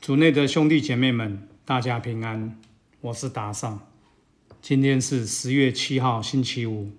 [0.00, 2.58] 主内的兄弟姐妹们，大家平安，
[3.02, 3.86] 我是达尚。
[4.62, 6.92] 今天是十月七号，星期五。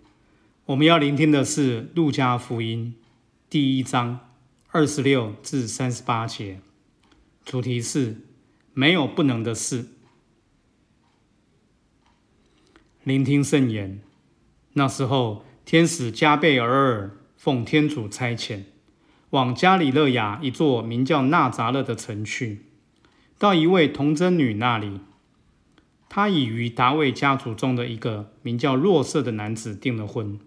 [0.65, 2.93] 我们要聆听的是《路加福音》
[3.49, 4.19] 第一章
[4.69, 6.59] 二十六至三十八节，
[7.43, 8.17] 主题是
[8.75, 9.87] “没有不能的事”。
[13.03, 13.99] 聆听圣言。
[14.73, 18.61] 那时候，天使加贝尔尔奉天主差遣，
[19.31, 22.67] 往加里勒亚一座名叫纳扎勒的城去，
[23.41, 24.99] 到一位童贞女那里。
[26.07, 30.39] 她已与达味家族中的一个名叫若瑟的男子订了婚。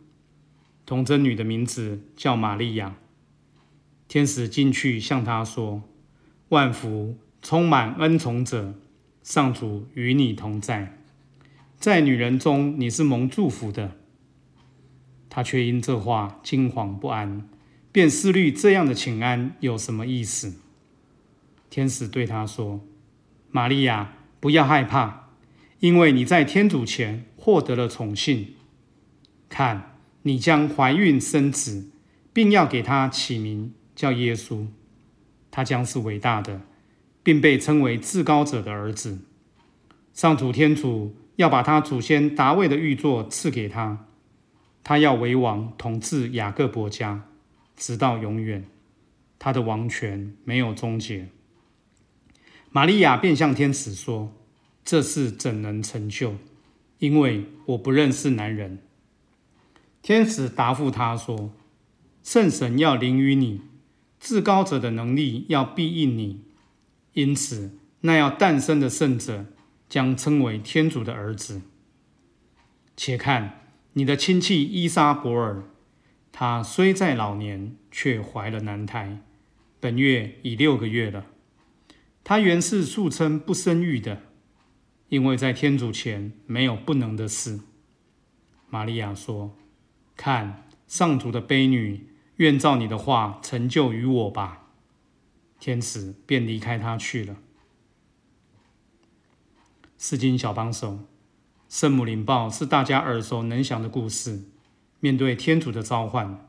[0.87, 2.95] 童贞女的名字叫玛利亚。
[4.07, 5.83] 天使进去向她说
[6.51, 8.75] ：“万福，充满恩宠者，
[9.25, 10.97] 上主与你同在。
[11.77, 13.97] 在女人中你是蒙祝福的。”
[15.29, 17.49] 她却因这话惊惶不安，
[17.91, 20.61] 便思虑这样的请安有什么意思。
[21.75, 22.87] 天使对他说
[23.51, 25.31] ：“玛利亚，不要害怕，
[25.81, 28.55] 因为你在天主前获得了宠幸。
[29.49, 31.91] 看，你将怀孕生子，
[32.33, 34.69] 并要给他起名叫耶稣。
[35.51, 36.61] 他将是伟大的，
[37.25, 39.23] 并被称为至高者的儿子。
[40.13, 44.07] 上主天主要把他祖先达味的玉座赐给他。”
[44.85, 47.25] 他要为王，统治雅各伯家，
[47.77, 48.65] 直到永远。
[49.41, 51.31] 他的王权没有终结。
[52.75, 54.33] 玛利亚便向天使说
[54.85, 56.35] ：“这事怎能成就？
[56.99, 58.81] 因为我不认识男人。”
[60.03, 61.53] 天使答复他说
[62.25, 63.61] ：“圣神要临于你，
[64.19, 66.41] 至高者的能力要庇应你，
[67.13, 69.47] 因此那要诞生的圣者
[69.89, 71.63] 将称为天主的儿子。
[72.97, 73.61] 且看。”
[73.97, 75.63] 你的亲戚伊莎伯尔，
[76.33, 79.21] 她虽在老年，却怀了男胎，
[79.79, 81.27] 本月已六个月了。
[82.25, 84.23] 她原是素称不生育的，
[85.11, 87.61] 因为在天主前没有不能的事。
[88.71, 89.55] 玛利亚说
[90.17, 94.71] ：“看，上主的悲女，愿照你的话成就于我吧。”
[95.61, 97.37] 天使便离开她去了。
[99.99, 101.01] 圣经小帮手。
[101.69, 104.45] 圣母领报是大家耳熟能详的故事。
[105.01, 106.49] 面对天主的召唤，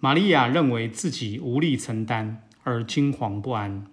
[0.00, 3.86] 玛利亚认为自己无力承担而惊惶不安，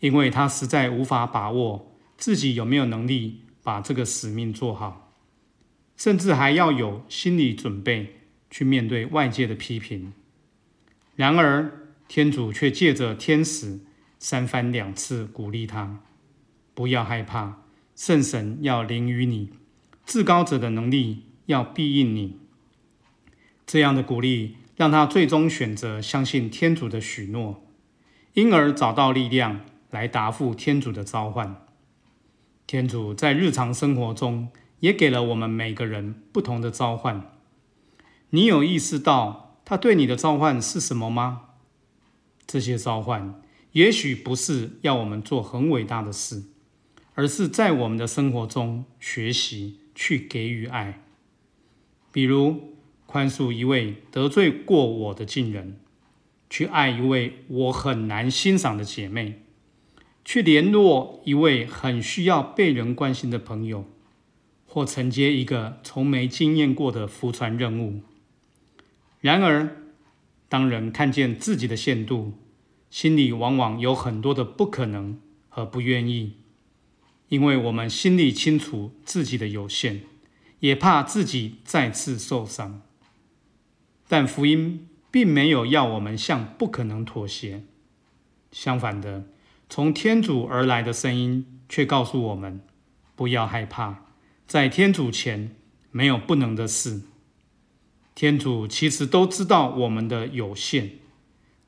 [0.00, 5.14] 因为他实在无法把握自己有没有能力把这个使命做好，
[5.96, 10.12] 甚至还要有心理准备去面对外界的批评。
[11.14, 13.80] 然而，天主却借着天使
[14.18, 16.00] 三番两次鼓励他
[16.74, 17.62] ：“不要害怕，
[17.94, 19.50] 圣神要临于你。”
[20.06, 22.38] 至高者的能力要庇荫你，
[23.64, 27.62] 这样的鼓励让他最终选择相信天主的许诺，
[28.32, 31.66] 因而找到力量来答复天主的召唤。
[32.66, 34.48] 天主在日常生活中
[34.80, 37.36] 也给了我们每个人不同的召唤。
[38.30, 41.42] 你有意识到他对你的召唤是什么吗？
[42.46, 43.40] 这些召唤
[43.72, 46.44] 也许不是要我们做很伟大的事，
[47.14, 49.76] 而是在我们的生活中学习。
[49.92, 51.02] 去给予爱，
[52.10, 52.74] 比如
[53.04, 55.78] 宽恕一位得罪过我的近人，
[56.48, 59.42] 去爱一位我很难欣赏的姐妹，
[60.32, 63.84] 去联络一位很需要被人关心的朋友，
[64.64, 68.02] 或承接一个从没经验过的福传任务。
[69.18, 69.76] 然而，
[70.48, 72.34] 当人看见自己的限度，
[72.90, 75.18] 心里往往有很多的不可能
[75.48, 76.34] 和不愿意。
[77.28, 80.02] 因为我们心里清楚自己的有限，
[80.60, 82.82] 也怕自己再次受伤。
[84.06, 87.64] 但福音并没有要我们向不可能妥协，
[88.52, 89.24] 相反的，
[89.72, 92.60] 从天主而来的声音却告诉我们：
[93.14, 94.02] 不要害怕，
[94.48, 95.54] 在天主前
[95.92, 97.02] 没有不能的事。
[98.16, 100.90] 天主其实都知道我们的有限，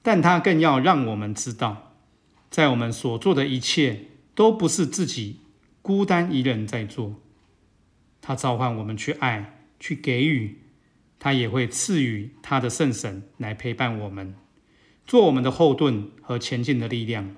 [0.03, 1.93] 但他更要让我们知道，
[2.51, 5.38] 在我们所做的一切都不是自己。
[5.81, 7.15] 孤单一人在做，
[8.21, 10.59] 他召唤我们去爱，去给予，
[11.21, 14.35] 他也会赐予他的圣神来陪伴我们，
[15.06, 17.37] 做我们的后盾和前进的力量。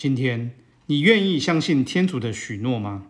[0.00, 0.54] 今天，
[0.86, 3.08] 你愿意相信天主的许诺吗？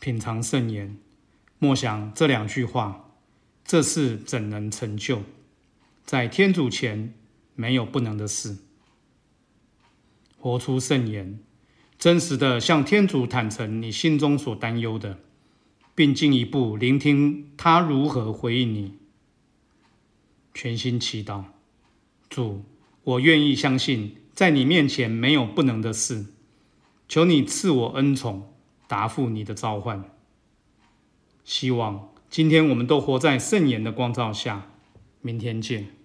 [0.00, 0.96] 品尝圣言，
[1.58, 3.10] 默想这两句话：
[3.66, 5.24] 这事怎能成就？
[6.06, 7.12] 在天主前，
[7.54, 8.56] 没有不能的事。
[10.38, 11.38] 活出圣言，
[11.98, 15.20] 真实的向天主坦诚你心中所担忧的，
[15.94, 18.96] 并进一步聆听他如何回应你。
[20.54, 21.44] 全心祈祷，
[22.30, 22.64] 主，
[23.04, 26.26] 我愿意相信，在你面前没有不能的事。
[27.08, 28.52] 求你赐我恩宠，
[28.86, 30.04] 答复你的召唤。
[31.44, 34.70] 希望今天我们都活在圣言的光照下。
[35.22, 35.97] 明天见。